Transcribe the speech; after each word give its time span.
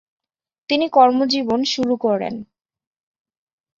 তিনি 0.69 0.85
কর্মজীবন 0.89 1.59
শুরু 1.63 1.95
করেন। 1.97 2.33